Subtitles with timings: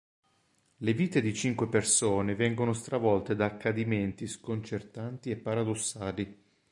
[0.77, 6.41] Le vite di cinque persone vengono stravolte da accadimenti sconcertanti e paradossali.